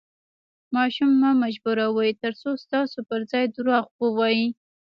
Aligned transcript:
ماشوم 0.75 1.11
مه 1.21 1.29
مجبوروئ، 1.43 2.11
ترڅو 2.23 2.49
ستاسو 2.63 2.99
پر 3.09 3.21
ځای 3.31 3.45
درواغ 3.55 3.85
ووایي. 4.01 4.45